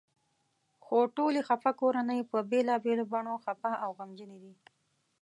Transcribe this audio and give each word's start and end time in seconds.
خو 0.85 0.97
ټولې 1.17 1.39
خپه 1.47 1.71
کورنۍ 1.81 2.19
په 2.31 2.37
بېلابېلو 2.51 3.03
بڼو 3.11 3.33
خپه 3.43 3.71
او 3.83 3.89
غمجنې 3.99 4.37
دي. 4.43 4.53